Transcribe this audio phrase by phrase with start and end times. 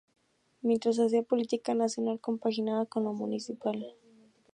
[0.63, 3.85] Mientras hacia política nacional, compaginaba con la municipal.